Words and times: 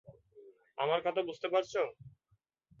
আমার 0.77 0.99
কথা 1.05 1.21
বুঝতে 1.21 1.47
পারছ? 1.47 1.73